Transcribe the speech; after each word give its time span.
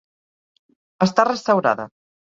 Està 1.07 1.27
restaurada. 1.31 1.87